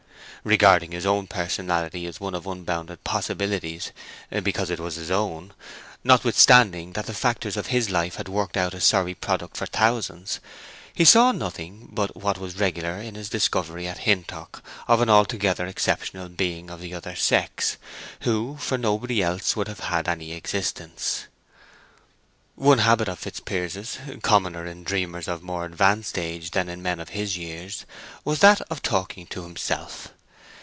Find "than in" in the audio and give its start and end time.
26.49-26.81